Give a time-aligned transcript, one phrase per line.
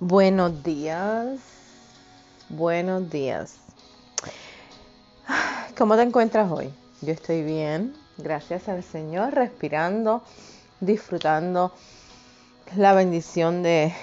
[0.00, 1.38] Buenos días,
[2.48, 3.58] buenos días.
[5.78, 6.72] ¿Cómo te encuentras hoy?
[7.02, 10.22] Yo estoy bien, gracias al Señor, respirando,
[10.80, 11.72] disfrutando
[12.74, 13.94] la bendición de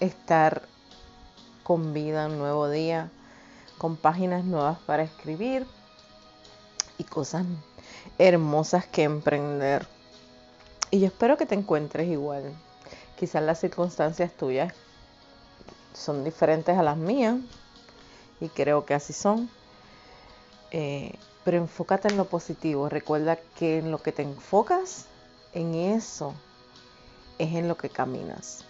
[0.00, 0.62] estar
[1.62, 3.10] con vida un nuevo día,
[3.78, 5.66] con páginas nuevas para escribir
[6.98, 7.44] y cosas
[8.18, 9.86] hermosas que emprender.
[10.90, 12.52] Y yo espero que te encuentres igual.
[13.16, 14.72] Quizás las circunstancias tuyas
[15.94, 17.36] son diferentes a las mías
[18.40, 19.48] y creo que así son.
[20.70, 22.88] Eh, pero enfócate en lo positivo.
[22.88, 25.06] Recuerda que en lo que te enfocas,
[25.52, 26.34] en eso
[27.38, 28.64] es en lo que caminas.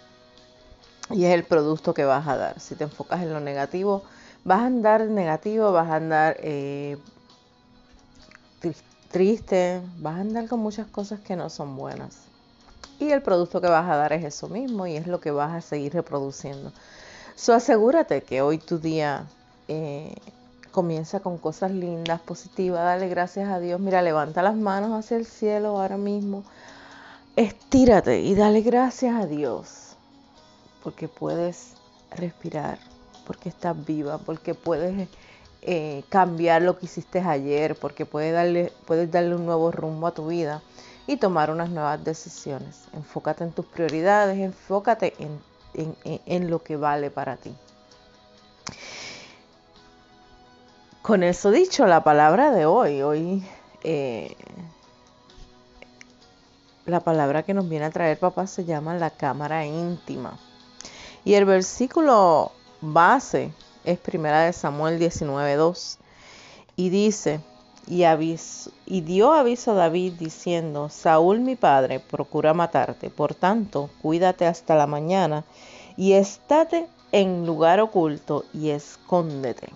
[1.09, 2.59] Y es el producto que vas a dar.
[2.59, 4.03] Si te enfocas en lo negativo,
[4.43, 6.97] vas a andar negativo, vas a andar eh,
[9.11, 12.17] triste, vas a andar con muchas cosas que no son buenas.
[12.99, 15.53] Y el producto que vas a dar es eso mismo y es lo que vas
[15.53, 16.71] a seguir reproduciendo.
[17.35, 19.25] So asegúrate que hoy tu día
[19.67, 20.15] eh,
[20.71, 22.83] comienza con cosas lindas, positivas.
[22.83, 23.79] Dale gracias a Dios.
[23.79, 26.43] Mira, levanta las manos hacia el cielo ahora mismo.
[27.35, 29.85] Estírate y dale gracias a Dios
[30.81, 31.73] porque puedes
[32.11, 32.77] respirar,
[33.25, 35.09] porque estás viva, porque puedes
[35.63, 40.13] eh, cambiar lo que hiciste ayer, porque puedes darle, puedes darle un nuevo rumbo a
[40.13, 40.61] tu vida
[41.07, 42.83] y tomar unas nuevas decisiones.
[42.93, 45.39] Enfócate en tus prioridades, enfócate en,
[46.49, 47.53] lo que vale para ti.
[51.01, 53.43] Con eso dicho, la palabra de hoy, hoy
[53.83, 54.35] eh,
[56.85, 60.39] la palabra que nos viene a traer papá se llama la cámara íntima.
[61.23, 63.51] Y el versículo base
[63.83, 65.97] es primera de Samuel 19.2
[66.75, 67.39] y dice,
[67.87, 74.75] y, dio aviso a David diciendo, Saúl mi padre procura matarte, por tanto, cuídate hasta
[74.75, 75.43] la mañana
[75.95, 79.69] y estate en lugar oculto y escóndete.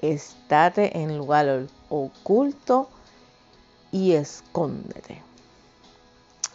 [0.00, 2.88] Estate en lugar oculto
[3.90, 5.22] y escóndete.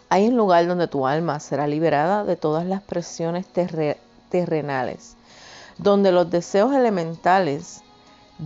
[0.08, 3.46] Hay un lugar donde tu alma será liberada de todas las presiones
[4.30, 5.16] terrenales,
[5.78, 7.81] donde los deseos elementales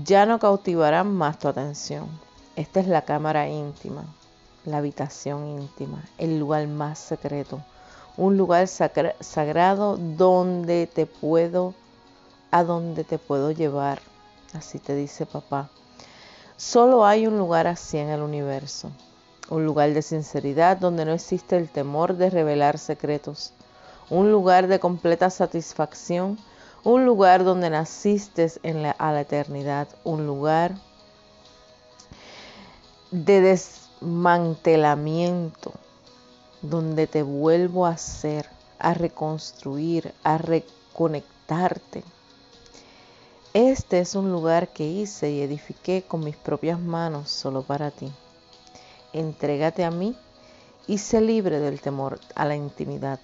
[0.04, 2.08] ya no cautivarán más tu atención.
[2.56, 4.04] Esta es la cámara íntima,
[4.64, 7.62] la habitación íntima, el lugar más secreto,
[8.16, 11.74] un lugar sagrado donde te puedo,
[12.50, 14.00] a donde te puedo llevar.
[14.52, 15.68] Así te dice papá.
[16.56, 18.90] Solo hay un lugar así en el universo,
[19.50, 23.52] un lugar de sinceridad donde no existe el temor de revelar secretos,
[24.08, 26.38] un lugar de completa satisfacción
[26.86, 28.48] un lugar donde naciste
[28.96, 30.76] a la eternidad, un lugar
[33.10, 35.72] de desmantelamiento,
[36.62, 38.48] donde te vuelvo a hacer,
[38.78, 42.04] a reconstruir, a reconectarte.
[43.52, 48.12] Este es un lugar que hice y edifiqué con mis propias manos solo para ti.
[49.12, 50.16] Entrégate a mí
[50.86, 53.18] y sé libre del temor a la intimidad.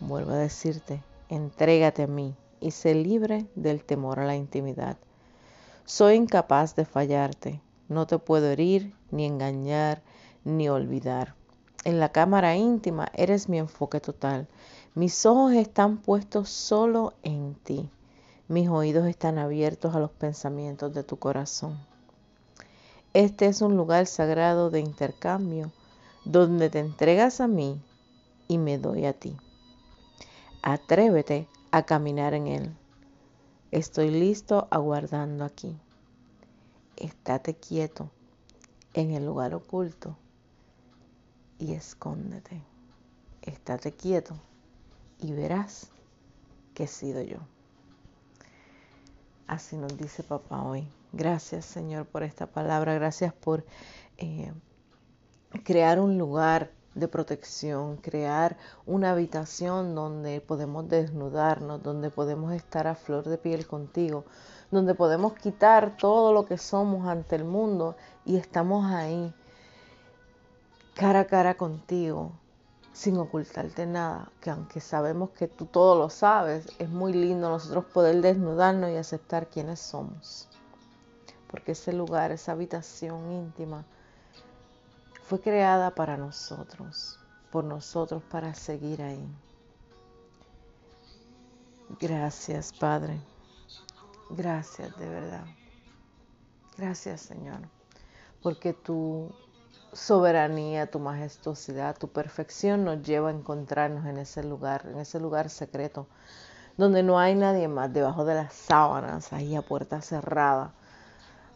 [0.00, 1.00] Vuelvo a decirte,
[1.32, 4.98] entrégate a mí y sé libre del temor a la intimidad.
[5.86, 10.02] Soy incapaz de fallarte, no te puedo herir, ni engañar,
[10.44, 11.34] ni olvidar.
[11.84, 14.46] En la cámara íntima eres mi enfoque total.
[14.94, 17.90] Mis ojos están puestos solo en ti.
[18.48, 21.78] Mis oídos están abiertos a los pensamientos de tu corazón.
[23.14, 25.72] Este es un lugar sagrado de intercambio
[26.26, 27.80] donde te entregas a mí
[28.48, 29.34] y me doy a ti.
[30.64, 32.76] Atrévete a caminar en él.
[33.72, 35.76] Estoy listo aguardando aquí.
[36.96, 38.10] Estate quieto
[38.94, 40.16] en el lugar oculto
[41.58, 42.62] y escóndete.
[43.42, 44.36] Estate quieto
[45.18, 45.88] y verás
[46.74, 47.38] que he sido yo.
[49.48, 50.86] Así nos dice papá hoy.
[51.12, 52.94] Gracias Señor por esta palabra.
[52.94, 53.66] Gracias por
[54.16, 54.52] eh,
[55.64, 58.56] crear un lugar de protección, crear
[58.86, 64.24] una habitación donde podemos desnudarnos, donde podemos estar a flor de piel contigo,
[64.70, 69.34] donde podemos quitar todo lo que somos ante el mundo y estamos ahí
[70.94, 72.32] cara a cara contigo,
[72.92, 77.86] sin ocultarte nada, que aunque sabemos que tú todo lo sabes, es muy lindo nosotros
[77.86, 80.48] poder desnudarnos y aceptar quiénes somos.
[81.50, 83.84] Porque ese lugar, esa habitación íntima,
[85.22, 87.18] fue creada para nosotros,
[87.50, 89.26] por nosotros para seguir ahí.
[92.00, 93.20] Gracias, Padre.
[94.30, 95.44] Gracias de verdad.
[96.76, 97.60] Gracias, Señor,
[98.42, 99.30] porque tú
[99.92, 105.50] soberanía, tu majestuosidad, tu perfección nos lleva a encontrarnos en ese lugar, en ese lugar
[105.50, 106.06] secreto,
[106.78, 110.72] donde no hay nadie más, debajo de las sábanas, ahí a puerta cerrada,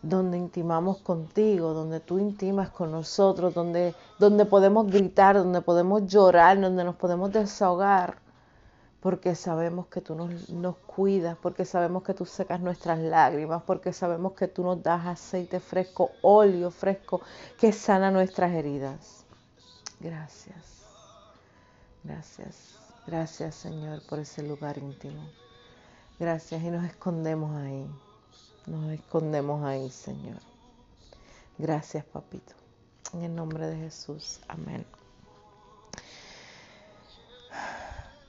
[0.03, 6.61] donde intimamos contigo, donde tú intimas con nosotros, donde, donde podemos gritar, donde podemos llorar,
[6.61, 8.19] donde nos podemos desahogar,
[9.01, 13.93] porque sabemos que tú nos, nos cuidas, porque sabemos que tú secas nuestras lágrimas, porque
[13.93, 17.21] sabemos que tú nos das aceite fresco, óleo fresco,
[17.59, 19.25] que sana nuestras heridas.
[20.01, 20.85] Gracias,
[22.05, 25.23] gracias, gracias Señor por ese lugar íntimo.
[26.19, 28.06] Gracias y nos escondemos ahí.
[28.67, 30.39] Nos escondemos ahí, Señor.
[31.59, 32.53] Gracias, papito.
[33.13, 34.41] En el nombre de Jesús.
[34.49, 34.85] Amén.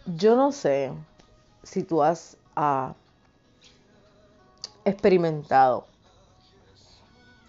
[0.05, 0.93] Yo no sé
[1.63, 2.93] si tú has ah,
[4.85, 5.85] experimentado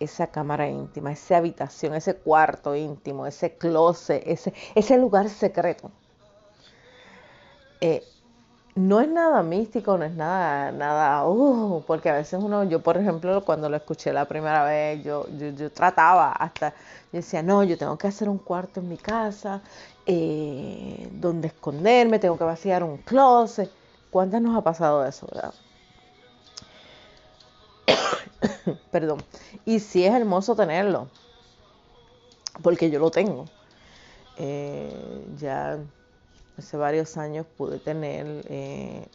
[0.00, 5.90] esa cámara íntima, esa habitación, ese cuarto íntimo, ese closet, ese, ese lugar secreto.
[7.80, 8.02] Eh,
[8.78, 12.96] no es nada místico, no es nada, nada, uh, porque a veces uno, yo por
[12.96, 16.70] ejemplo, cuando lo escuché la primera vez, yo, yo, trataba hasta,
[17.12, 19.60] yo decía, no, yo tengo que hacer un cuarto en mi casa,
[20.06, 23.70] eh, donde esconderme, tengo que vaciar un closet.
[24.10, 25.54] ¿Cuántas nos ha pasado eso, verdad?
[28.90, 29.22] Perdón.
[29.64, 31.08] Y sí es hermoso tenerlo,
[32.62, 33.46] porque yo lo tengo.
[34.36, 35.78] Eh, ya
[36.58, 39.06] hace varios años pude tener eh,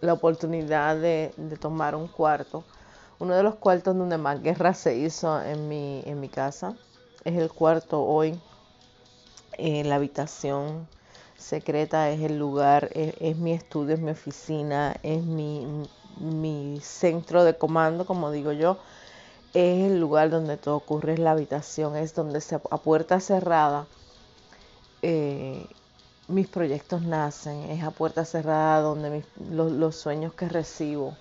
[0.00, 2.64] la oportunidad de, tomar un cuarto.
[3.18, 6.76] Uno de los cuartos donde más guerra se hizo en mi, en mi casa
[7.24, 8.38] es el cuarto hoy.
[9.58, 10.86] en la habitación
[11.38, 15.66] secreta es el lugar, es, mi estudio, es mi oficina, es mi,
[16.18, 18.78] mi centro de comando, como digo yo.
[19.54, 23.86] Es el lugar donde todo ocurre, es la habitación, es donde se, a puerta cerrada
[25.02, 25.66] eh,
[26.28, 31.16] mis proyectos nacen, es a puerta cerrada donde los, sueños que recibo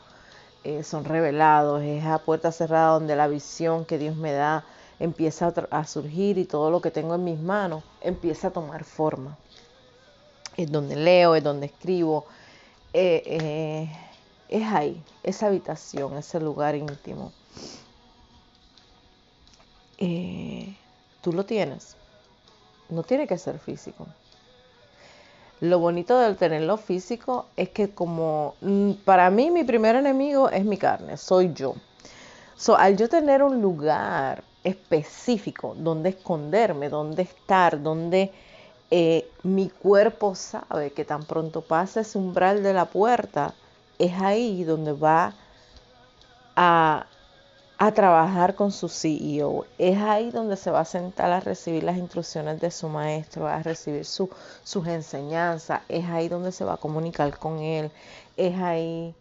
[0.63, 4.65] eh, son revelados, es a puerta cerrada donde la visión que Dios me da
[4.99, 9.37] empieza a, surgir y todo lo que tengo en mis manos empieza a tomar forma.
[10.57, 12.25] Es donde leo, es donde escribo,
[12.93, 13.91] eh, eh,
[14.49, 17.31] es ahí, esa habitación, ese lugar íntimo.
[21.21, 21.95] Tú lo tienes,
[22.89, 24.07] no tiene que ser físico
[25.61, 30.65] lo bonito del tenerlo físico es que como mm, para mí mi primer enemigo es
[30.65, 31.75] mi carne, soy yo.
[32.57, 38.31] So, al yo tener un lugar específico donde esconderme, donde estar, donde
[38.91, 43.53] eh, mi cuerpo sabe que tan pronto pasa ese umbral de la puerta,
[43.99, 45.33] es ahí donde va
[46.55, 47.05] a
[47.77, 49.65] a trabajar con su CEO.
[49.77, 53.61] Es ahí donde se va a sentar a recibir las instrucciones de su maestro, a
[53.61, 55.81] recibir sus enseñanzas.
[55.89, 57.91] Es ahí donde se va a comunicar con él.
[58.37, 59.13] Es ahí,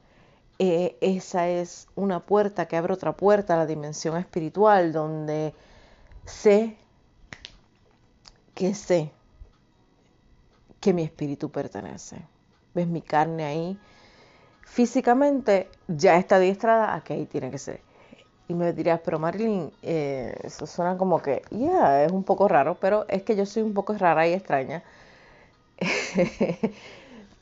[0.59, 5.53] eh, esa es una puerta que abre otra puerta a la dimensión espiritual, donde
[6.25, 6.77] sé
[8.55, 9.11] que sé
[10.81, 12.23] que mi espíritu pertenece.
[12.73, 13.79] ¿Ves mi carne ahí?
[14.63, 17.94] Físicamente ya está adiestrada a que ahí tiene que ser
[18.49, 22.77] y me dirías, pero Marilyn, eh, eso suena como que, ya, es un poco raro,
[22.81, 24.83] pero es que yo soy un poco rara y extraña.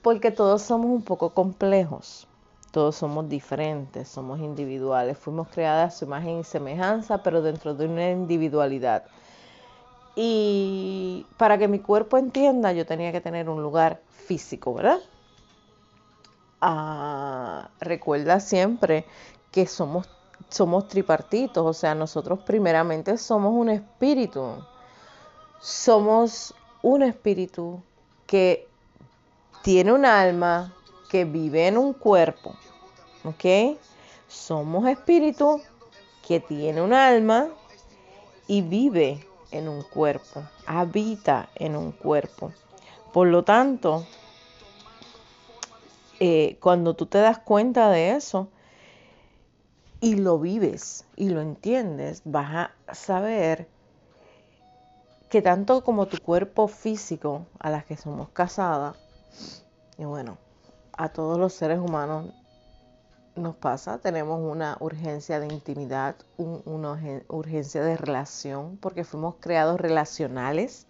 [0.02, 2.26] Porque todos somos un poco complejos,
[2.70, 7.86] todos somos diferentes, somos individuales, fuimos creadas a su imagen y semejanza, pero dentro de
[7.86, 9.04] una individualidad.
[10.14, 15.00] Y para que mi cuerpo entienda, yo tenía que tener un lugar físico, ¿verdad?
[16.60, 19.04] Ah, recuerda siempre
[19.50, 20.08] que somos
[20.48, 24.56] somos tripartitos, o sea, nosotros primeramente somos un espíritu.
[25.60, 27.80] Somos un espíritu
[28.26, 28.66] que
[29.62, 30.72] tiene un alma,
[31.08, 32.54] que vive en un cuerpo.
[33.24, 33.78] ¿Ok?
[34.28, 35.60] Somos espíritu
[36.26, 37.48] que tiene un alma
[38.46, 42.52] y vive en un cuerpo, habita en un cuerpo.
[43.12, 44.06] Por lo tanto,
[46.18, 48.48] eh, cuando tú te das cuenta de eso,
[50.02, 53.68] y lo vives y lo entiendes, vas a saber
[55.30, 58.96] que tanto como tu cuerpo físico a las que somos casadas,
[59.96, 60.38] y bueno,
[60.98, 62.34] a todos los seres humanos
[63.36, 70.88] nos pasa, tenemos una urgencia de intimidad, una urgencia de relación, porque fuimos creados relacionales.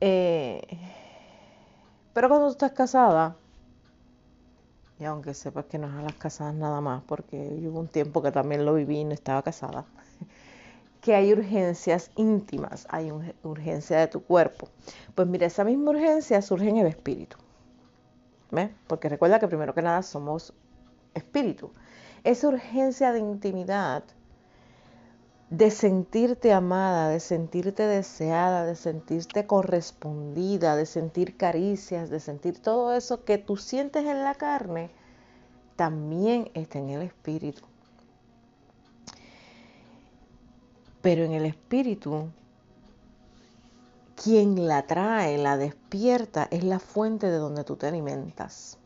[0.00, 0.62] Eh,
[2.14, 3.36] pero cuando tú estás casada,
[4.98, 8.22] y aunque sepas que no es a las casadas nada más, porque hubo un tiempo
[8.22, 9.84] que también lo viví y no estaba casada,
[11.00, 13.12] que hay urgencias íntimas, hay
[13.42, 14.68] urgencia de tu cuerpo.
[15.14, 17.36] Pues mira, esa misma urgencia surge en el espíritu.
[18.50, 18.70] ¿Ves?
[18.86, 20.54] Porque recuerda que primero que nada somos
[21.14, 21.72] espíritu.
[22.24, 24.04] Esa urgencia de intimidad,
[25.50, 32.92] de sentirte amada, de sentirte deseada, de sentirte correspondida, de sentir caricias, de sentir todo
[32.92, 34.90] eso que tú sientes en la carne,
[35.76, 37.62] también está en el espíritu.
[41.00, 42.28] Pero en el espíritu,
[44.20, 48.78] quien la trae, la despierta, es la fuente de donde tú te alimentas.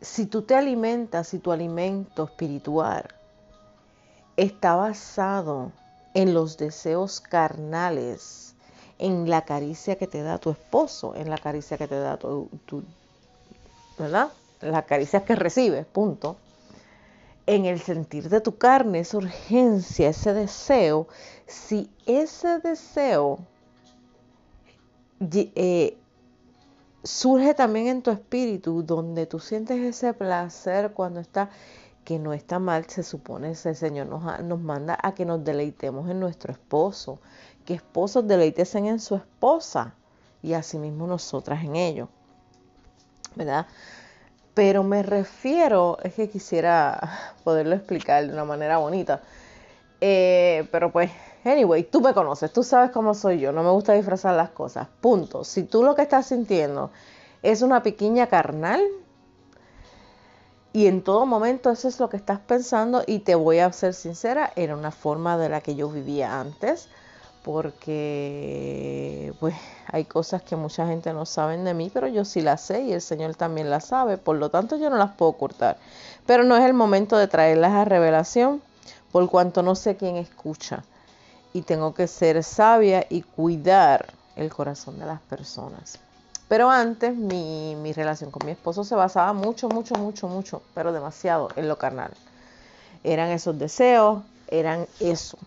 [0.00, 3.08] Si tú te alimentas, si tu alimento espiritual
[4.36, 5.72] está basado
[6.14, 8.54] en los deseos carnales,
[8.98, 12.48] en la caricia que te da tu esposo, en la caricia que te da tu,
[13.98, 14.28] ¿verdad?
[14.60, 16.36] Las caricias que recibes, punto
[17.48, 21.08] en el sentir de tu carne, esa urgencia, ese deseo,
[21.46, 23.38] si ese deseo
[25.20, 25.96] eh,
[27.02, 31.50] surge también en tu espíritu, donde tú sientes ese placer cuando está,
[32.04, 36.10] que no está mal, se supone, ese Señor nos, nos manda a que nos deleitemos
[36.10, 37.20] en nuestro esposo,
[37.64, 39.94] que esposos deleitesen en su esposa
[40.42, 42.08] y asimismo nosotras en ello,
[43.34, 43.66] ¿verdad?
[44.58, 49.22] pero me refiero, es que quisiera poderlo explicar de una manera bonita.
[50.00, 51.10] Eh, pero pues,
[51.44, 54.88] anyway, tú me conoces, tú sabes cómo soy yo, no me gusta disfrazar las cosas.
[55.00, 55.44] Punto.
[55.44, 56.90] Si tú lo que estás sintiendo
[57.42, 58.82] es una piquiña carnal,
[60.72, 63.94] y en todo momento eso es lo que estás pensando, y te voy a ser
[63.94, 66.88] sincera, era una forma de la que yo vivía antes
[67.48, 69.54] porque pues
[69.86, 72.92] hay cosas que mucha gente no sabe de mí, pero yo sí las sé y
[72.92, 75.78] el Señor también las sabe, por lo tanto yo no las puedo ocultar.
[76.26, 78.60] Pero no es el momento de traerlas a revelación,
[79.12, 80.84] por cuanto no sé quién escucha
[81.52, 85.98] y tengo que ser sabia y cuidar el corazón de las personas.
[86.48, 90.92] Pero antes mi, mi relación con mi esposo se basaba mucho, mucho, mucho, mucho, pero
[90.92, 92.12] demasiado en lo carnal.
[93.04, 95.38] Eran esos deseos, eran eso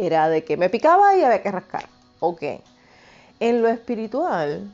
[0.00, 1.86] era de que me picaba y había que rascar.
[2.20, 2.42] Ok.
[3.38, 4.70] En lo espiritual,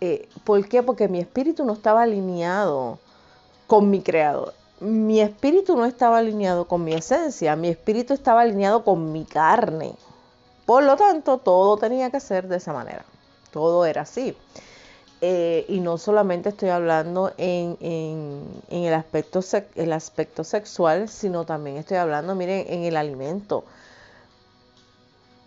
[0.00, 0.82] eh, ¿por qué?
[0.82, 2.98] Porque mi espíritu no estaba alineado
[3.68, 4.52] con mi creador.
[4.82, 9.94] Mi espíritu no estaba alineado con mi esencia, mi espíritu estaba alineado con mi carne.
[10.66, 13.04] Por lo tanto, todo tenía que ser de esa manera.
[13.52, 14.36] Todo era así.
[15.20, 17.76] Eh, y no solamente estoy hablando en,
[18.70, 19.40] el, aspecto
[19.76, 23.64] el aspecto sexual, sino también estoy hablando, miren, en el alimento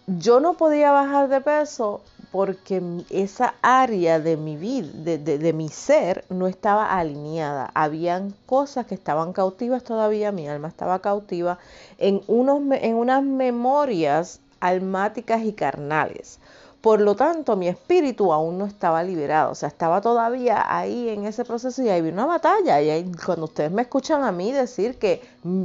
[0.07, 2.01] yo no podía bajar de peso
[2.31, 7.71] porque esa área de mi vida, de, mi ser, no estaba alineada.
[7.73, 11.59] Habían cosas que estaban cautivas todavía, mi alma estaba cautiva
[11.97, 16.39] en, unos, en unas memorias almáticas y carnales.
[16.81, 21.25] Por lo tanto, mi espíritu aún no estaba liberado, o sea, estaba todavía ahí en
[21.25, 22.79] ese proceso y ahí vi una batalla.
[22.79, 25.19] Y cuando ustedes me escuchan a mí decir que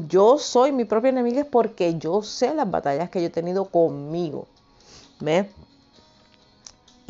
[0.08, 3.66] yo soy mi propia enemiga es porque yo sé las batallas que yo he tenido
[3.66, 4.46] conmigo.
[5.20, 5.46] ¿Ves?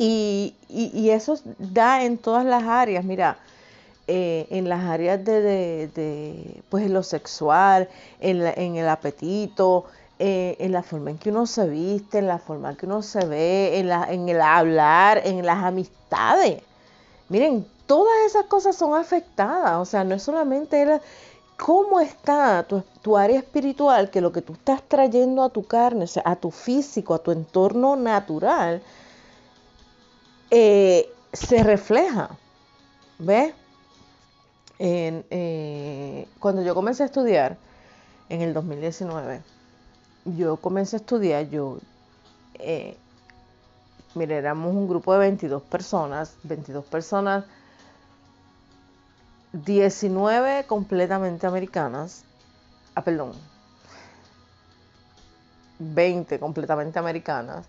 [0.03, 0.55] Y,
[1.11, 3.37] eso da en todas las áreas, mira,
[4.07, 7.87] eh, en las áreas de, pues en lo sexual,
[8.19, 9.85] en, en el apetito,
[10.17, 13.03] eh, en la forma en que uno se viste, en la forma en que uno
[13.03, 16.63] se ve, en, la, en el hablar, en las amistades.
[17.29, 20.99] Miren, todas esas cosas son afectadas, o sea, no es solamente
[21.57, 22.65] cómo está
[23.03, 26.35] tu, área espiritual, que lo que tú estás trayendo a tu carne, o sea, a
[26.35, 28.81] tu físico, a tu entorno natural,
[30.51, 32.29] eh, se refleja.
[33.17, 33.53] ¿Ves?
[34.79, 37.57] Eh, cuando yo comencé a estudiar
[38.29, 39.41] en el 2019,
[40.25, 41.77] yo comencé a estudiar, yo,
[42.55, 42.97] eh,
[44.15, 47.45] éramos un grupo de 22 personas, 22 personas,
[49.53, 52.23] 19 completamente americanas,
[52.95, 53.33] ah, perdón,
[55.79, 57.67] 20 completamente americanas,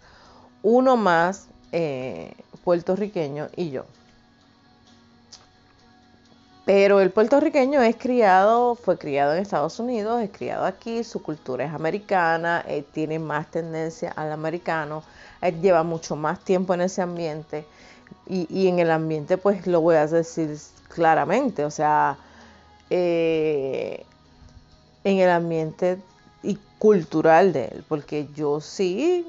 [0.63, 2.33] uno más eh,
[2.65, 3.85] puertorriqueño y yo.
[6.65, 11.65] Pero el puertorriqueño es criado, fue criado en Estados Unidos, es criado aquí, su cultura
[11.65, 15.03] es americana, eh, tiene más tendencia al americano,
[15.61, 17.67] lleva mucho más tiempo en ese ambiente
[18.29, 20.57] y, en el ambiente pues lo voy a decir
[20.89, 22.17] claramente, o sea,
[22.91, 24.05] eh,
[25.05, 25.99] en el ambiente
[26.43, 29.27] y cultural de él, porque yo sí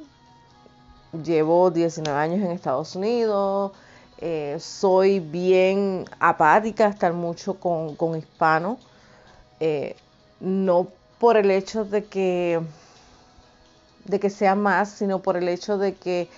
[1.24, 3.72] llevo 19 años en Estados Unidos,
[4.17, 8.79] eh, soy bien apática a estar mucho con, con hispanos.
[9.60, 9.96] Eh,
[10.39, 10.88] no
[11.20, 12.60] por el hecho de que,
[14.05, 16.29] de que sea más, sino por el hecho de que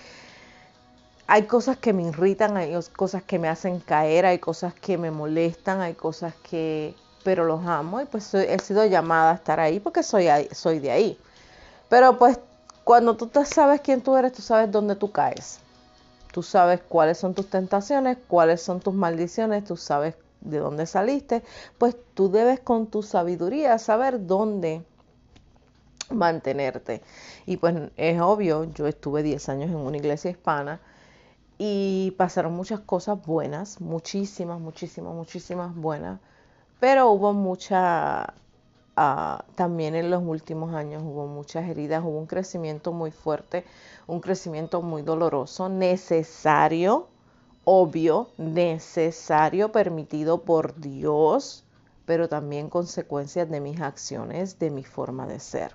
[1.26, 5.10] hay cosas que me irritan, hay cosas que me hacen caer, hay cosas que me
[5.10, 9.80] molestan, hay cosas que, pero los amo y pues he sido llamada a estar ahí
[9.80, 11.18] porque soy, soy de ahí.
[11.88, 12.38] Pero pues
[12.86, 15.58] cuando tú sabes quién tú eres, tú sabes dónde tú caes.
[16.32, 21.42] Tú sabes cuáles son tus tentaciones, cuáles son tus maldiciones, tú sabes de dónde saliste,
[21.78, 24.84] pues tú debes con tu sabiduría saber dónde
[26.10, 27.02] mantenerte.
[27.44, 30.78] Y pues es obvio, yo estuve 10 años en una iglesia hispana
[31.58, 36.20] y pasaron muchas cosas buenas, muchísimas, muchísimas, muchísimas buenas,
[36.78, 38.32] pero hubo mucha,
[38.96, 43.64] ah, también en los últimos años hubo muchas heridas, hubo un crecimiento muy fuerte,
[44.06, 47.08] un crecimiento muy doloroso, necesario,
[47.64, 51.64] obvio, necesario, permitido por Dios,
[52.06, 55.74] pero también consecuencias de mis acciones, de mi forma de ser.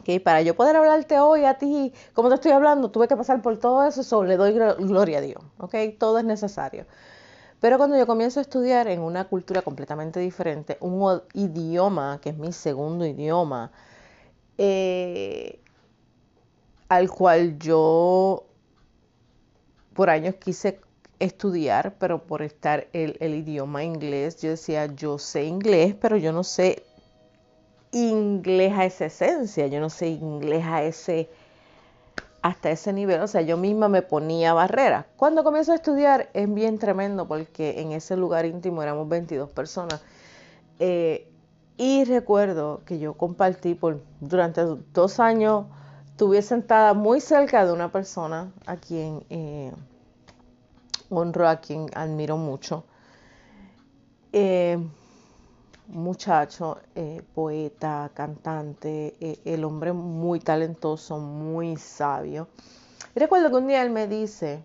[0.00, 3.42] Okay, para yo poder hablarte hoy a ti, como te estoy hablando, tuve que pasar
[3.42, 5.42] por todo eso, so, le doy gloria a Dios.
[5.58, 6.86] Okay, todo es necesario.
[7.60, 12.38] Pero cuando yo comienzo a estudiar en una cultura completamente diferente, un idioma que es
[12.38, 13.72] mi segundo idioma,
[14.58, 15.60] eh,
[16.88, 18.44] al cual yo
[19.92, 20.80] por años quise
[21.18, 26.32] estudiar, pero por estar el, el, idioma inglés, yo decía, yo sé inglés, pero yo
[26.32, 26.84] no sé
[27.90, 31.28] inglés a esa esencia, yo no sé inglés a ese,
[32.42, 35.06] hasta ese nivel, o sea, yo misma me ponía barreras.
[35.16, 40.00] Cuando comienzo a estudiar es bien tremendo porque en ese lugar íntimo éramos 22 personas.
[40.78, 41.28] Eh,
[41.76, 45.66] y recuerdo que yo compartí por durante dos años,
[46.06, 49.72] estuve sentada muy cerca de una persona a quien eh,
[51.10, 52.84] honro, a quien admiro mucho.
[54.32, 54.78] Eh,
[55.88, 62.48] muchacho, eh, poeta, cantante, eh, el hombre muy talentoso, muy sabio.
[63.14, 64.62] Recuerdo que un día él me dice,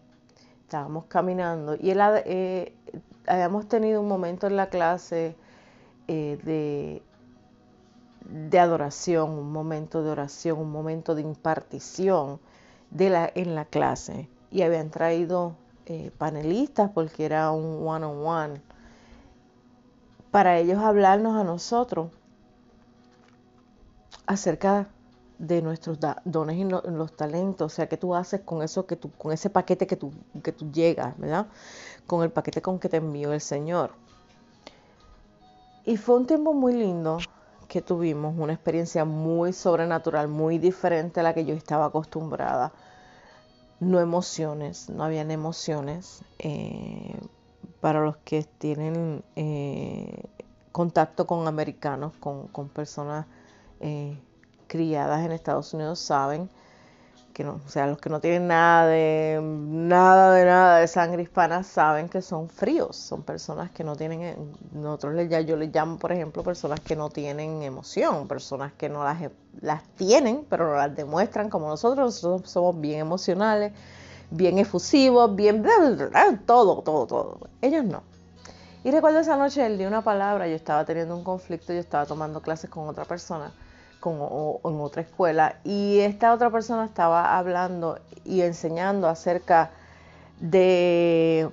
[0.62, 2.74] estábamos caminando y él eh,
[3.26, 5.36] habíamos tenido un momento en la clase
[6.08, 7.02] de,
[8.30, 12.40] de adoración, un momento de oración, un momento de impartición
[12.92, 14.28] de la, en la clase.
[14.52, 15.56] Y habían traído
[16.18, 18.06] panelistas porque era un one-on-one.
[18.06, 18.73] on one
[20.34, 22.10] para ellos hablarnos a nosotros
[24.26, 24.88] acerca
[25.38, 29.12] de nuestros dones y los talentos, o sea, qué tú haces con eso que tú,
[29.12, 30.12] con ese paquete que tú,
[30.44, 31.46] que tú llegas, ¿verdad?
[32.08, 33.92] Con el paquete con que te envió el Señor.
[35.86, 37.20] Y fue un tiempo muy lindo
[37.68, 42.74] que tuvimos, una experiencia muy sobrenatural, muy diferente a la que yo estaba acostumbrada.
[43.80, 46.24] No emociones, no habían emociones.
[46.40, 47.20] Eh,
[47.84, 50.24] para los que tienen eh,
[50.72, 53.26] contacto con americanos, con, personas
[53.82, 54.18] eh,
[54.68, 56.50] criadas en Estados Unidos, saben
[57.34, 61.24] que no, o sea, los que no tienen nada de nada de nada de sangre
[61.24, 65.98] hispana saben que son fríos, son personas que no tienen, nosotros les, yo les llamo,
[65.98, 69.18] por ejemplo, personas que no tienen emoción, personas que no las,
[69.60, 73.74] las tienen, pero no las demuestran como nosotros, nosotros somos bien emocionales,
[74.34, 75.64] bien efusivos, bien
[76.46, 77.38] todo, todo, todo.
[77.62, 78.04] Ellos no.
[78.84, 82.06] Y recuerdo esa noche él dio una palabra, yo estaba teniendo un conflicto, yo estaba
[82.06, 83.54] tomando clases con otra persona
[84.00, 89.72] con, en otra escuela y esta otra persona estaba hablando y enseñando acerca
[90.42, 91.50] de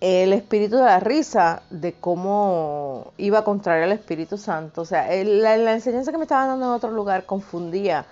[0.00, 4.82] el espíritu de la risa, de cómo iba a contraer al Espíritu Santo.
[4.82, 8.04] O sea, la, la enseñanza que me estaba dando en otro lugar confundía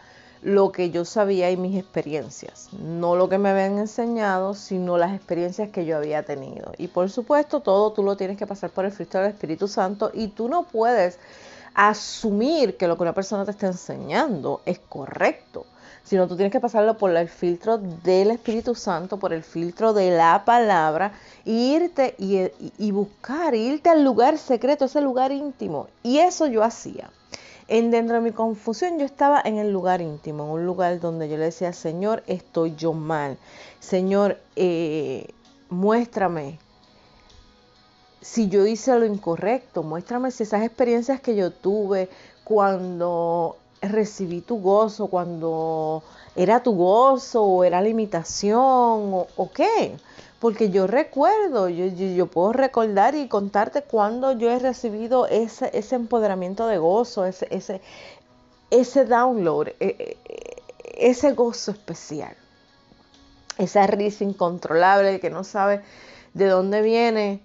[0.45, 5.15] lo que yo sabía y mis experiencias, no lo que me habían enseñado, sino las
[5.15, 6.73] experiencias que yo había tenido.
[6.77, 10.11] Y por supuesto, todo tú lo tienes que pasar por el filtro del Espíritu Santo
[10.13, 11.19] y tú no puedes
[11.75, 15.65] asumir que lo que una persona te está enseñando es correcto,
[16.05, 20.11] sino tú tienes que pasarlo por el filtro del Espíritu Santo, por el filtro de
[20.11, 21.13] la palabra,
[21.47, 25.89] e irte y, y buscar, irte al lugar secreto, ese lugar íntimo.
[26.03, 27.09] Y eso yo hacía.
[27.67, 31.29] En dentro de mi confusión yo estaba en el lugar íntimo, en un lugar donde
[31.29, 33.39] yo le decía, Señor, estoy yo mal.
[33.81, 35.29] Señor, eh,
[35.71, 36.59] muéstrame
[38.21, 42.09] si yo hice lo incorrecto, muéstrame si esas experiencias que yo tuve
[42.43, 46.03] cuando recibí tu gozo, cuando
[46.35, 49.95] era tu gozo o era limitación o, o qué
[50.45, 56.67] porque yo recuerdo, yo, yo, puedo recordar y contarte cuando yo he recibido ese, empoderamiento
[56.67, 57.81] de gozo, ese,
[58.71, 60.17] ese, download, e, e,
[60.99, 62.37] ese gozo especial,
[63.57, 65.81] esa risa incontrolable que no sabe
[66.35, 67.41] de dónde viene.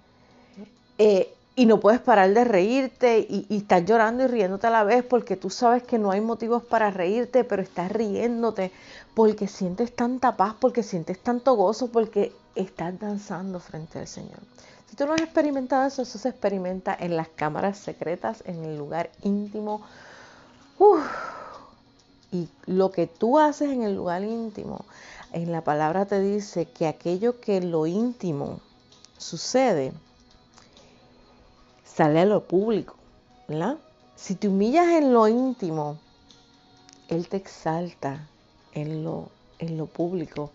[0.97, 5.03] Eh, y no puedes parar de reírte y, estás llorando y riéndote a la vez
[5.03, 8.71] porque tú sabes que no hay motivos para reírte, pero estás riéndote
[9.19, 14.39] porque sientes tanta paz, porque sientes tanto gozo, porque estás danzando frente al Señor.
[14.89, 18.77] Si tú no has experimentado eso, eso se experimenta en las cámaras secretas, en el
[18.77, 19.81] lugar íntimo.
[22.31, 24.85] Y lo que tú haces en el lugar íntimo,
[25.33, 28.61] en la palabra te dice que aquello que en lo íntimo
[29.17, 29.91] sucede,
[31.83, 32.95] sale a lo público,
[33.49, 33.79] ¿verdad?
[34.15, 35.97] Si te humillas en lo íntimo,
[37.09, 38.29] Él te exalta
[38.73, 39.29] en lo,
[39.59, 40.51] en lo público.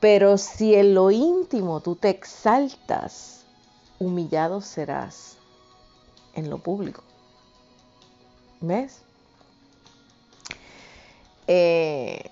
[0.00, 3.44] Pero si en lo íntimo tú te exaltas,
[3.98, 5.36] humillado serás
[6.34, 7.02] en lo público.
[8.60, 9.02] ¿Ves?
[11.46, 12.30] Eh,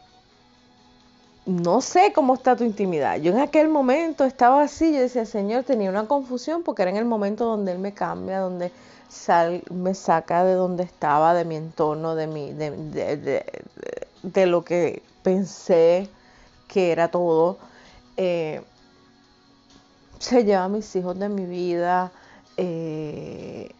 [1.46, 3.18] no sé cómo está tu intimidad.
[3.20, 6.96] Yo en aquel momento estaba así, yo decía, Señor, tenía una confusión porque era en
[6.96, 8.72] el momento donde Él me cambia, donde
[9.08, 13.46] sal, me saca de donde estaba, de mi entorno, de, mi, de, de,
[14.46, 16.08] lo que pensé
[16.68, 17.58] que era todo.
[18.16, 18.62] Eh,
[20.18, 22.12] se lleva a mis hijos de mi vida.
[22.56, 23.70] Eh,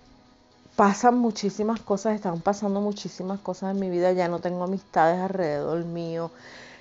[0.77, 4.13] pasan muchísimas cosas, están pasando muchísimas cosas en mi vida.
[4.13, 6.31] Ya no tengo amistades alrededor mío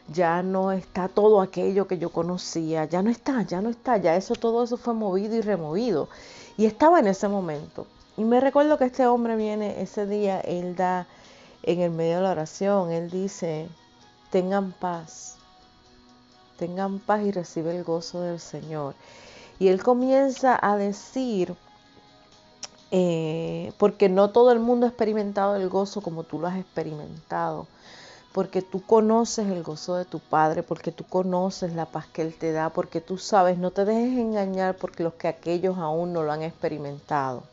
[0.08, 4.16] ya no está todo aquello que yo conocía, ya no está, ya no está, ya
[4.16, 6.10] eso, todo eso fue movido y removido.
[6.58, 7.88] Y estaba en ese momento.
[8.18, 11.08] Y me recuerdo que este hombre viene ese día, él da
[11.66, 13.68] en el medio de la oración, él dice,
[14.30, 15.36] tengan paz,
[16.58, 18.94] tengan paz y recibe el gozo del Señor.
[19.58, 21.56] Y él comienza a decir,
[22.92, 27.66] eh, porque no todo el mundo ha experimentado el gozo como tú lo has experimentado.
[28.32, 32.38] Porque tú conoces el gozo de tu Padre, porque tú conoces la paz que Él
[32.38, 36.22] te da, porque tú sabes, no te dejes engañar porque los que aquellos aún no
[36.22, 37.44] lo han experimentado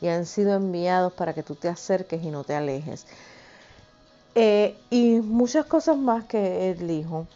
[0.00, 3.06] y han sido enviados para que tú te acerques y no te alejes.
[4.34, 7.26] Eh, y muchas cosas más que Él dijo.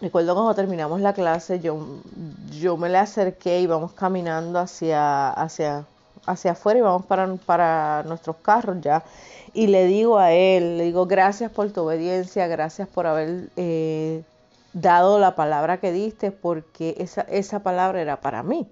[0.00, 1.84] Recuerdo cuando terminamos la clase, yo,
[2.50, 5.86] yo me le acerqué y vamos caminando hacia, hacia,
[6.26, 9.02] hacia afuera y vamos para, para nuestros carros ya
[9.58, 14.22] y le digo a él, le digo, gracias por tu obediencia, gracias por haber eh,
[14.72, 18.68] dado la palabra que diste, porque esa, esa palabra era para mí.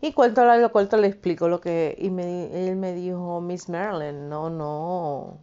[0.00, 4.48] Y cuento lo cuento, le explico lo que, y él me dijo, Miss Marilyn, no,
[4.48, 5.38] no,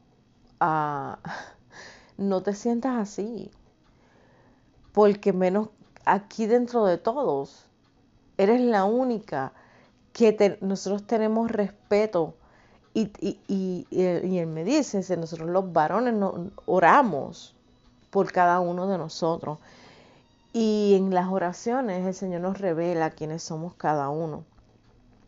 [0.62, 1.20] ah,
[2.18, 3.52] no te sientas así,
[4.94, 5.70] porque menos
[6.06, 7.66] aquí dentro de todos,
[8.38, 9.52] eres la única
[10.14, 12.36] que nosotros tenemos respeto
[12.94, 16.16] y, y, y, y, él me dice, nosotros los varones
[16.66, 17.54] oramos
[18.10, 19.58] por cada uno de nosotros.
[20.58, 24.46] Y en las oraciones el Señor nos revela quiénes somos cada uno.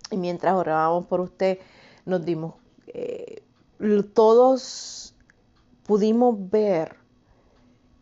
[0.09, 1.59] Y mientras orábamos por usted,
[2.05, 2.53] nos dimos,
[2.87, 3.43] eh,
[4.13, 5.13] todos
[5.83, 6.95] pudimos ver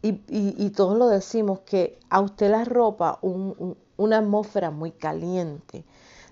[0.04, 5.84] y, todos lo decimos que a usted la ropa una atmósfera muy caliente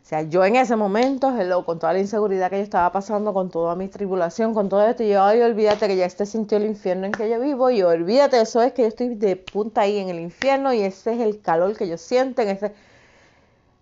[0.03, 1.33] o sea, yo en ese momento,
[1.65, 5.01] con toda la inseguridad que yo estaba pasando, con toda mi tribulación, con todo esto,
[5.01, 8.41] yo, ay, olvídate que ya este sintió el infierno en que yo vivo, y olvídate,
[8.41, 11.39] eso es que yo estoy de punta ahí en el infierno y ese es el
[11.39, 12.41] calor que yo siento.
[12.41, 12.59] En.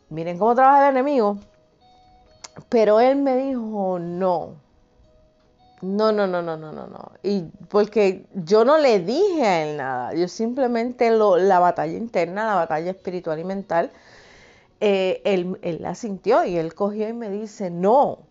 [0.09, 1.39] Miren cómo trabaja el enemigo.
[2.69, 4.53] Pero él me dijo, no,
[5.81, 7.11] no, no, no, no, no, no, no.
[7.23, 12.45] Y porque yo no le dije a él nada, yo simplemente lo, la batalla interna,
[12.45, 13.91] la batalla espiritual y mental,
[14.81, 18.23] eh, él, la sintió y él cogió y me dice, no,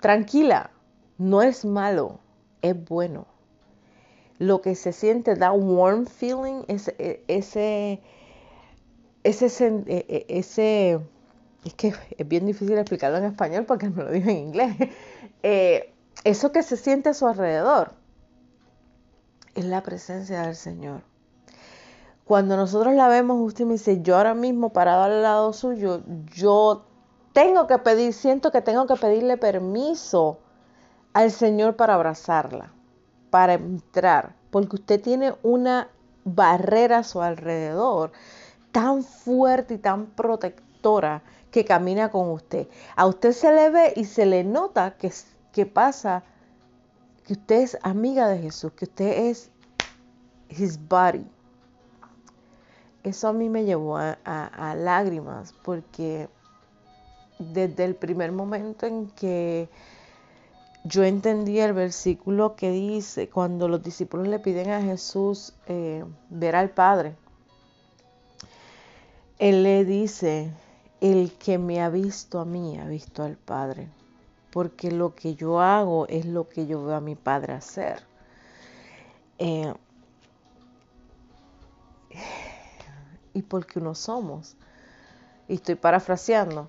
[0.00, 0.72] tranquila,
[1.16, 2.18] no es malo,
[2.60, 3.28] es bueno.
[4.38, 8.00] Lo que se siente, da warm feeling, ese, e, ese,
[9.22, 10.98] ese, e, e, ese,
[11.64, 14.76] es que es bien difícil explicarlo en español porque me lo dijo en inglés.
[15.44, 17.94] Eh, eso que se siente a su alrededor
[19.56, 21.02] es la presencia del Señor.
[22.24, 26.84] Cuando nosotros la vemos, usted me dice, yo ahora mismo parado al lado suyo, yo
[27.32, 30.38] tengo que pedir, siento que tengo que pedirle permiso
[31.14, 32.72] al Señor para abrazarla,
[33.30, 35.88] para entrar, porque usted tiene una
[36.24, 38.12] barrera a su alrededor
[38.70, 42.68] tan fuerte y tan protectora que camina con usted.
[42.94, 45.12] A usted se le ve y se le nota que,
[45.50, 46.22] que pasa,
[47.26, 49.50] que usted es amiga de Jesús, que usted es
[50.48, 51.26] his body
[53.04, 56.28] eso a mí me llevó a, lágrimas porque
[57.38, 59.68] desde el primer momento en que
[60.84, 66.56] yo entendí el versículo que dice, cuando los discípulos le piden a Jesús eh, ver
[66.56, 67.14] al Padre,
[69.38, 70.50] Él le dice,
[71.00, 73.88] el que me ha visto a mí ha visto al Padre,
[74.52, 78.02] porque lo que yo hago es lo que yo veo a mi Padre hacer.
[79.38, 79.72] Eh,
[83.34, 84.56] y porque uno somos.
[85.48, 86.68] Y estoy parafraseando.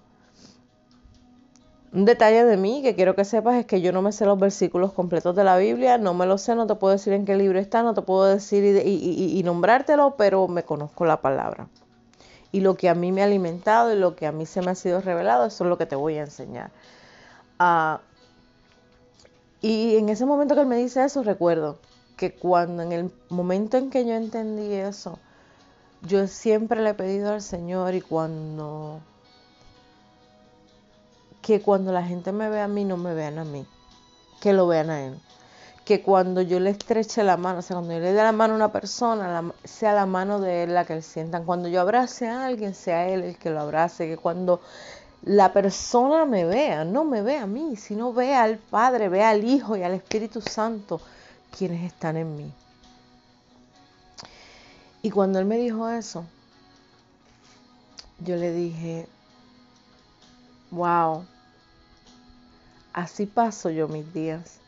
[1.92, 4.40] Un detalle de mí que quiero que sepas es que yo no me sé los
[4.40, 7.36] versículos completos de la Biblia, no me lo sé, no te puedo decir en qué
[7.36, 11.68] libro está, no te puedo decir y, y nombrártelo, pero me conozco la palabra.
[12.52, 14.72] Y lo que a mí me ha alimentado y lo que a mí se me
[14.72, 16.72] ha sido revelado, eso es lo que te voy a enseñar.
[17.60, 18.02] Ah,
[19.62, 21.78] y en ese momento que él me dice eso, recuerdo
[22.18, 25.20] que cuando en el momento en que yo entendí eso,
[26.06, 29.00] yo siempre le he pedido al Señor y cuando
[31.42, 33.66] que cuando la gente me ve a mí, no me vean a mí,
[34.42, 35.20] que lo vean a Él.
[35.86, 38.54] Que cuando yo le estreche la mano, o sea, cuando yo le dé la mano
[38.54, 41.44] a una persona, sea la mano de Él la que le sientan.
[41.44, 44.08] Cuando yo abrace a alguien, sea Él el que lo abrace.
[44.08, 44.62] Que cuando
[45.24, 49.44] la persona me vea, no me vea a mí, sino vea al Padre, vea al
[49.44, 51.02] Hijo y al Espíritu Santo,
[51.58, 52.54] quienes están en mí.
[55.04, 56.26] Y cuando Él me dijo eso,
[58.20, 59.08] yo le dije,
[60.72, 61.24] wow,
[62.94, 64.60] Así paso yo mis días,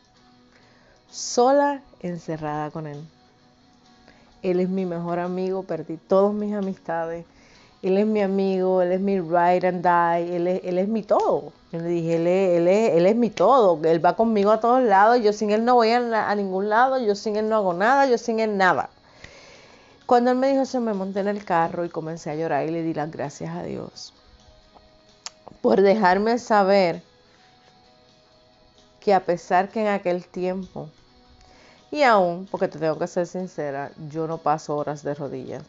[1.08, 3.00] sola, encerrada con Él.
[4.42, 7.24] Él es mi mejor amigo, perdí todas mis amistades.
[7.82, 11.04] Él es mi amigo, Él es mi ride and die, Él es, él es mi
[11.04, 11.52] todo.
[11.70, 14.58] Yo le dije, él es, él, es, él es mi todo, Él va conmigo a
[14.58, 17.54] todos lados, yo sin Él no voy a, a ningún lado, yo sin Él no
[17.54, 18.90] hago nada, yo sin Él nada.
[20.06, 22.70] Cuando Él me dijo eso, me monté en el carro y comencé a llorar y
[22.70, 24.14] le di las gracias a Dios
[25.66, 27.02] por dejarme saber
[29.00, 30.88] que a pesar que en aquel tiempo,
[31.90, 35.64] y aún, porque te tengo que ser sincera, yo no paso horas de rodillas.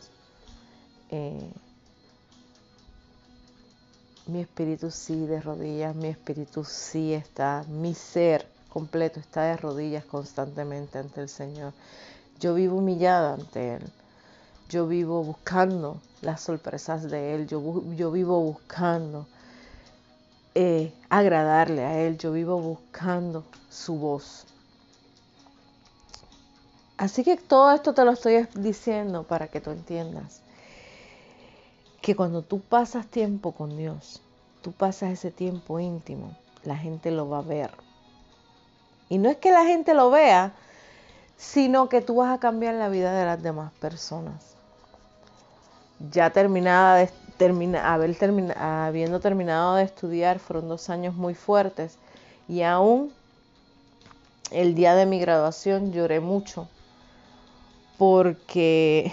[1.09, 1.49] Eh,
[4.27, 10.05] mi espíritu sí de rodillas, mi espíritu sí está, mi ser completo está de rodillas
[10.05, 11.73] constantemente ante el Señor.
[12.39, 13.91] Yo vivo humillada ante Él.
[14.69, 17.47] Yo vivo buscando las sorpresas de Él.
[17.47, 17.61] Yo,
[18.11, 19.27] vivo buscando
[20.55, 24.45] eh, agradarle a Él, yo vivo buscando su voz.
[26.97, 30.41] Así que todo esto te lo estoy diciendo para que tú entiendas
[32.01, 34.21] que cuando tú pasas tiempo con Dios,
[34.63, 37.71] tú pasas ese tiempo íntimo, la gente lo va a ver.
[39.09, 40.53] Y no es que la gente lo vea,
[41.37, 44.56] sino que tú vas a cambiar la vida de las demás personas.
[46.11, 47.09] Ya terminada de
[47.77, 48.17] haber
[48.57, 51.97] habiendo terminado de estudiar, fueron dos años muy fuertes.
[52.47, 53.11] Y aún
[54.51, 56.67] el día de mi graduación lloré mucho
[57.97, 59.11] porque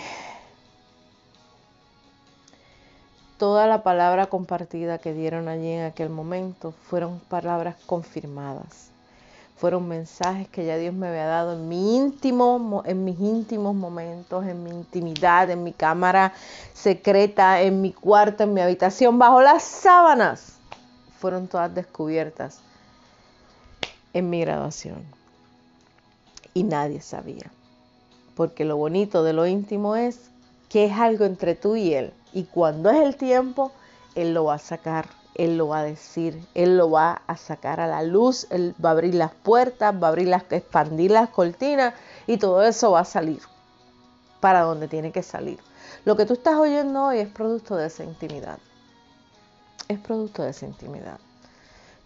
[3.39, 8.94] toda la palabra compartida que dieron allí en aquel momento fueron palabras confirmadas
[9.57, 14.45] fueron mensajes que ya Dios me había dado en mi íntimo, en mis íntimos momentos,
[14.47, 16.33] en mi intimidad, en mi cámara
[16.73, 20.57] secreta, en mi cuarto, en mi habitación, bajo las sábanas.
[21.19, 22.61] Fueron todas descubiertas
[24.13, 25.05] en mi graduación.
[26.53, 27.51] Y nadie sabía.
[28.35, 30.31] Porque lo bonito de lo íntimo es
[30.69, 32.13] que es algo entre tú y Él.
[32.33, 33.71] Y cuando es el tiempo,
[34.17, 37.81] Él lo va a sacar él lo va a decir, Él lo va a sacar
[37.81, 41.29] a la luz, Él va a abrir las puertas, va a abrir las, expandir las
[41.31, 41.95] cortinas
[42.27, 43.41] y todo eso va a salir
[44.41, 45.59] para donde tiene que salir.
[46.05, 48.59] Lo que tú estás oyendo hoy es producto de esa intimidad.
[49.89, 51.19] Es producto de esa intimidad.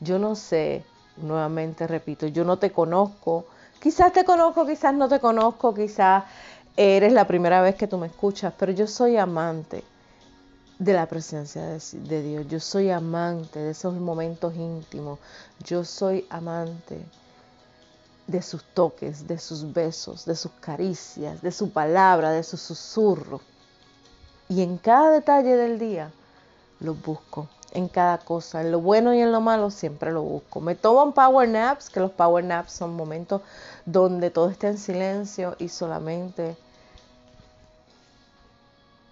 [0.01, 0.85] Yo no sé,
[1.17, 3.47] nuevamente repito, yo no te conozco.
[3.81, 6.25] Quizás te conozco, quizás no te conozco, quizás
[6.77, 9.85] eres la primera vez que tú me escuchas, pero yo soy amante
[10.79, 12.47] de la presencia de, Dios.
[12.49, 15.19] Yo soy amante de esos momentos íntimos.
[15.65, 17.05] Yo soy amante
[18.27, 23.41] de sus toques, de sus besos, de sus caricias, de su palabra, de su susurro.
[24.49, 26.13] Y en cada detalle del día
[26.81, 30.61] los busco, en cada cosa, en lo bueno y en lo malo siempre lo busco.
[30.61, 33.43] Me tomo power naps, que los power naps son momentos
[33.85, 36.57] donde todo está en silencio y solamente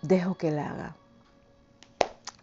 [0.02, 0.94] dejo que él haga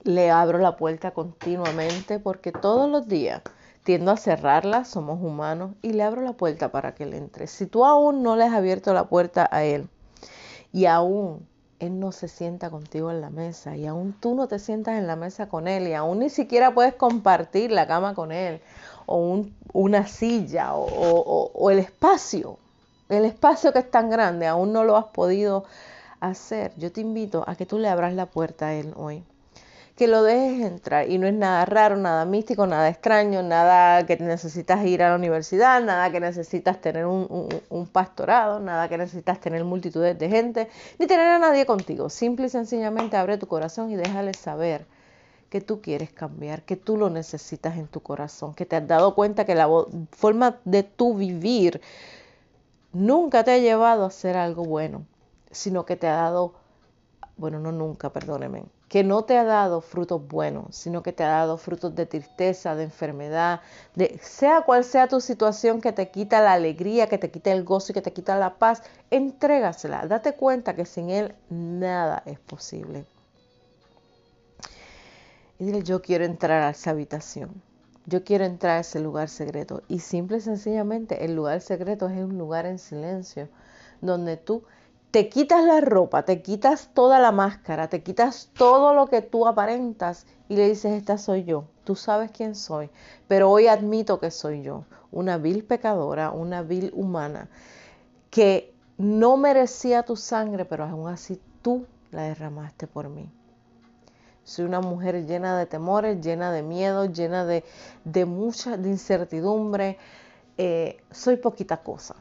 [0.04, 3.42] le abro la puerta continuamente porque todos los días
[3.84, 7.48] tiendo a cerrarla, somos humanos, y le abro la puerta para que él entre.
[7.48, 9.90] Si tú aún no le has abierto la puerta a él
[10.72, 11.46] y aún
[11.80, 15.06] él no se sienta contigo en la mesa y aún tú no te sientas en
[15.06, 18.62] la mesa con él y aún ni siquiera puedes compartir la cama con él
[19.06, 22.58] o una silla o, o el espacio,
[23.10, 25.66] el espacio que es tan grande, aún no lo has podido
[26.22, 29.26] hacer, yo te invito a que tú le abras la puerta a él hoy
[29.96, 31.10] que lo dejes entrar.
[31.10, 35.16] Y no es nada raro, nada místico, nada extraño, nada que necesitas ir a la
[35.16, 41.08] universidad, nada que necesitas tener un, pastorado, nada que necesitas tener multitudes de gente, ni
[41.08, 42.10] tener a nadie contigo.
[42.10, 44.86] Simple y sencillamente abre tu corazón y déjale saber
[45.50, 49.14] que tú quieres cambiar, que tú lo necesitas en tu corazón, que te has dado
[49.14, 49.70] cuenta que la
[50.12, 51.80] forma de tu vivir
[52.92, 55.06] nunca te ha llevado a hacer algo bueno,
[55.52, 56.56] sino que te ha dado,
[57.38, 61.30] bueno, no nunca, perdóneme, que no te ha dado frutos buenos, sino que te ha
[61.30, 63.62] dado frutos de tristeza, de enfermedad,
[63.96, 67.64] de sea cual sea tu situación que te quita la alegría, que te quita el
[67.64, 70.06] gozo y que te quita la paz, entrégasela.
[70.06, 73.08] Date cuenta que sin Él nada es posible
[75.58, 77.64] y dile, yo quiero entrar a esa habitación.
[78.06, 79.82] Yo quiero entrar a ese lugar secreto.
[79.88, 83.50] Y simple y sencillamente, el lugar secreto es un lugar en silencio,
[84.02, 84.64] donde tú
[85.14, 89.46] te quitas la ropa, te quitas toda la máscara, te quitas todo lo que tú
[89.46, 91.66] aparentas y le dices, esta soy yo.
[91.84, 92.90] Tú sabes quién soy,
[93.28, 97.48] pero hoy admito que soy yo, una vil pecadora, una vil humana,
[98.32, 103.30] que no merecía tu sangre, pero aún así tú la derramaste por mí.
[104.44, 107.64] Soy una mujer llena de temores, llena de miedo, llena de,
[108.26, 110.00] mucha incertidumbre.
[110.58, 112.16] Eh, soy poquita cosa.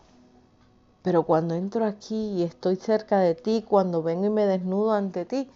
[1.03, 5.25] Pero cuando entro aquí y estoy cerca de ti, cuando vengo y me desnudo ante
[5.25, 5.51] ti,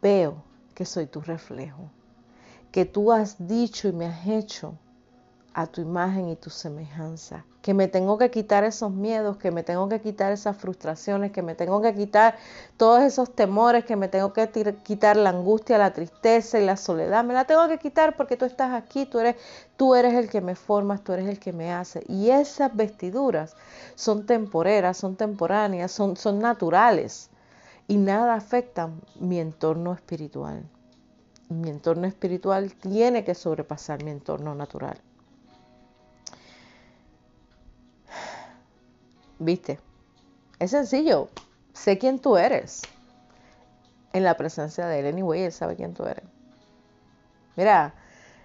[0.00, 0.42] veo
[0.74, 1.90] que soy tu reflejo,
[2.70, 4.74] que tú has dicho y me has hecho
[5.54, 9.62] a tu imagen y tu semejanza, que me tengo que quitar esos miedos, que me
[9.62, 12.36] tengo que quitar esas frustraciones, que me tengo que quitar
[12.76, 14.48] todos esos temores, que me tengo que
[14.82, 18.44] quitar la angustia, la tristeza y la soledad, me la tengo que quitar porque tú
[18.44, 19.36] estás aquí, tú eres
[19.76, 23.54] tú eres el que me formas, tú eres el que me hace y esas vestiduras
[23.94, 27.30] son temporeras, son temporáneas, son son naturales
[27.88, 30.62] y nada afectan mi entorno espiritual.
[31.48, 34.98] Mi entorno espiritual tiene que sobrepasar mi entorno natural.
[39.44, 39.80] ¿Viste?
[40.60, 41.28] Es sencillo.
[41.72, 42.82] Sé quién tú eres.
[44.12, 45.06] En la presencia de él.
[45.06, 46.22] Anyway, él sabe quién tú eres.
[47.56, 47.92] Mira,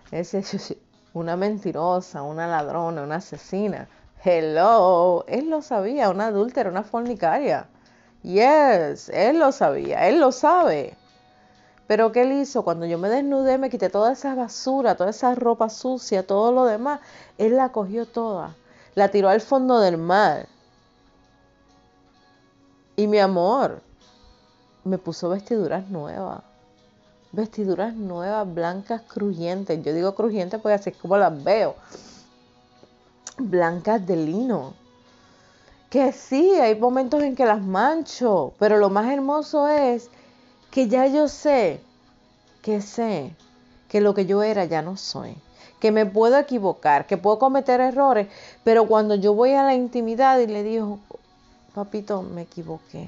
[0.10, 0.33] es
[1.13, 3.88] una mentirosa, una ladrona, una asesina.
[4.23, 5.23] Hello.
[5.27, 6.10] Él lo sabía.
[6.10, 7.67] Una adúltera, una fornicaria.
[8.23, 10.07] Yes, él lo sabía.
[10.07, 10.97] Él lo sabe.
[11.86, 12.63] Pero ¿qué él hizo?
[12.63, 16.65] Cuando yo me desnudé, me quité toda esa basura, toda esa ropa sucia, todo lo
[16.65, 17.01] demás.
[17.38, 18.55] Él la cogió toda.
[18.95, 20.47] La tiró al fondo del mar
[22.97, 23.81] y mi amor
[24.83, 26.41] me puso vestiduras nuevas.
[27.31, 29.83] Vestiduras nuevas, blancas, crujientes.
[29.83, 31.75] Yo digo crujientes porque así es como las veo.
[33.38, 34.73] Blancas de lino.
[35.91, 40.10] Que sí, hay momentos en que las mancho, pero lo más hermoso es
[40.71, 41.79] que ya yo sé,
[42.63, 43.36] que sé
[43.88, 45.38] que lo que yo era ya no soy
[45.79, 48.27] que me puedo equivocar, que puedo cometer errores,
[48.63, 50.99] pero cuando yo voy a la intimidad y le digo,
[51.78, 53.08] papito, me equivoqué,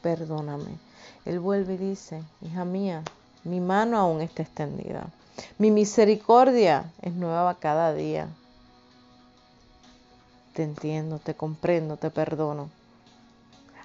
[0.00, 0.78] perdóname.
[1.24, 3.02] Él vuelve y dice, hija mía,
[3.42, 5.08] mi mano aún está extendida.
[5.58, 8.28] Mi misericordia es nueva cada día.
[10.52, 12.70] Te entiendo, te comprendo, te perdono.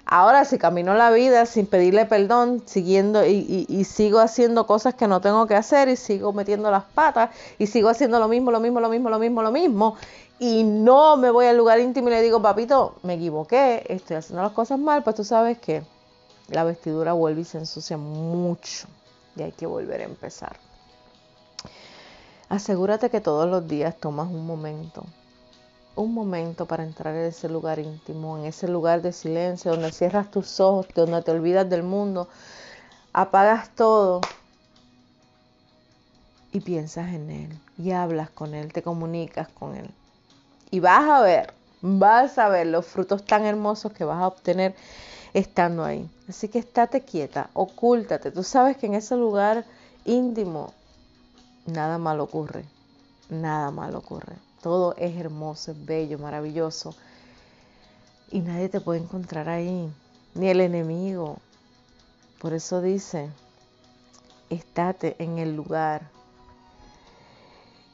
[0.08, 5.08] Ahora si camino la vida sin pedirle perdón, siguiendo y, y, sigo haciendo cosas que
[5.08, 8.60] no tengo que hacer y sigo metiendo las patas y sigo haciendo lo mismo, lo
[8.60, 9.96] mismo, lo mismo, lo mismo, lo mismo
[10.38, 14.42] y no me voy al lugar íntimo y le digo, papito, me equivoqué, estoy haciendo
[14.42, 15.82] las cosas mal, pues tú sabes que
[16.48, 18.86] la vestidura vuelve y se ensucia mucho
[19.34, 20.58] y hay que volver a empezar.
[22.48, 25.04] Asegúrate que todos los días tomas un momento,
[25.96, 30.30] un momento para entrar en ese lugar íntimo, en ese lugar de silencio, donde cierras
[30.30, 32.28] tus ojos, donde te olvidas del mundo,
[33.12, 34.20] apagas todo
[36.52, 39.90] y piensas en Él y hablas con Él, te comunicas con Él.
[40.70, 44.74] Y vas a ver, vas a ver los frutos tan hermosos que vas a obtener
[45.34, 46.08] estando ahí.
[46.28, 48.30] Así que estate quieta, ocúltate.
[48.30, 49.64] Tú sabes que en ese lugar
[50.04, 50.72] íntimo
[51.66, 52.64] nada malo ocurre.
[53.28, 54.36] Nada malo ocurre.
[54.62, 56.94] Todo es hermoso, es bello, maravilloso.
[58.30, 59.92] Y nadie te puede encontrar ahí,
[60.34, 61.38] ni el enemigo.
[62.40, 63.30] Por eso dice,
[64.50, 66.02] estate en el lugar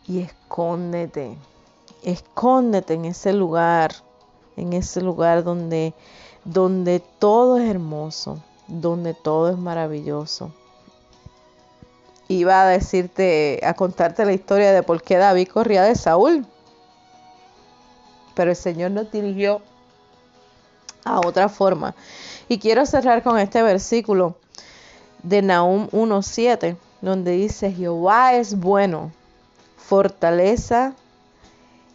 [0.06, 1.36] y escóndete
[2.02, 3.92] escóndete en ese lugar,
[4.56, 5.94] en ese lugar donde,
[6.44, 10.52] donde todo es hermoso, donde todo es maravilloso.
[12.28, 16.46] Iba a decirte, a contarte la historia de por qué David corría de Saúl.
[18.34, 19.60] Pero el Señor nos dirigió
[21.04, 21.94] a otra forma.
[22.48, 24.36] Y quiero cerrar con este versículo
[25.22, 29.12] de Nahum 1.7, donde dice, Jehová es bueno,
[29.76, 30.94] fortaleza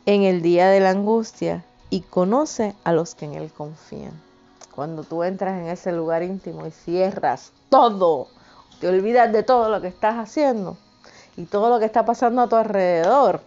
[0.08, 4.14] en el día de la angustia y conoce a los que en él confían.
[4.74, 8.30] Cuando tú entras en ese lugar íntimo y cierras todo,
[8.80, 10.78] te olvidas de todo lo que estás haciendo
[11.36, 13.41] y todo lo que está pasando a tu alrededor,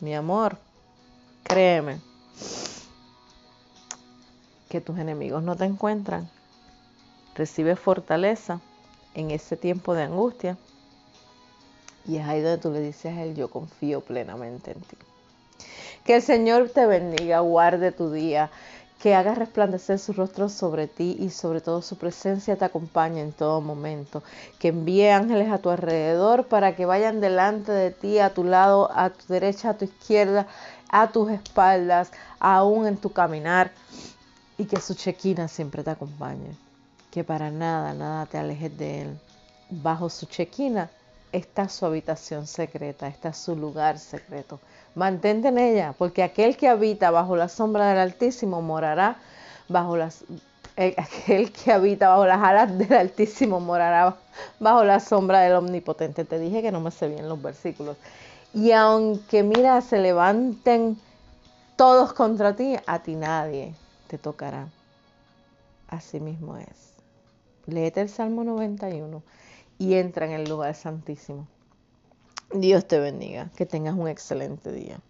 [0.00, 0.58] mi amor,
[1.42, 2.02] créeme
[4.68, 6.28] que tus enemigos no te encuentran.
[7.34, 8.60] Recibe fortaleza
[9.14, 10.58] en ese tiempo de angustia.
[12.06, 14.96] Y es ahí donde tú le dices a Él, yo confío plenamente en ti.
[16.08, 18.48] Que el Señor te bendiga, guarde tu día,
[18.98, 23.32] que haga resplandecer su rostro sobre ti y sobre todo su presencia te acompañe en
[23.32, 24.22] todo momento.
[24.58, 28.90] Que envíe ángeles a tu alrededor para que vayan delante de ti, a tu lado,
[28.90, 30.46] a tu derecha, a tu izquierda,
[30.88, 33.70] a tus espaldas, aún en tu caminar.
[34.56, 36.56] Y que su chequina siempre te acompañe
[37.10, 39.18] que para nada, nada te alejes de Él.
[39.68, 40.88] Bajo su chequina
[41.32, 44.58] está su habitación secreta, está su lugar secreto.
[44.98, 49.16] Mantente en ella, porque aquel que habita bajo la sombra del Altísimo morará
[49.68, 50.24] bajo las
[50.76, 54.16] eh, aquel que habita bajo las alas del Altísimo morará
[54.60, 56.24] bajo la sombra del Omnipotente.
[56.24, 57.96] Te dije que no me sé bien los versículos.
[58.52, 60.98] Y aunque mira, se levanten
[61.76, 63.74] todos contra ti, a ti nadie
[64.08, 64.66] te tocará.
[65.88, 66.88] Así mismo es
[67.68, 69.22] léete el Salmo 91
[69.78, 71.46] y entra en el lugar santísimo.
[72.52, 75.02] Dios te bendiga, que tengas un excelente día.